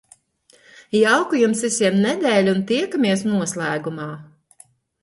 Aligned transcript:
Jauku 0.99 1.39
Jums 1.41 1.61
visiem 1.67 2.01
nedēļu 2.07 2.57
un 2.57 2.65
tiekamies 2.73 3.25
noslēgumā! 3.31 4.11